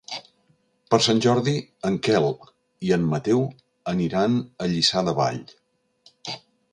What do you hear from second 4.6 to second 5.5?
a Lliçà de Vall.